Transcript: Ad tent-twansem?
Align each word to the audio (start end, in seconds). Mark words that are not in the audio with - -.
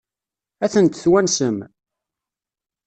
Ad 0.63 0.69
tent-twansem? 0.73 1.57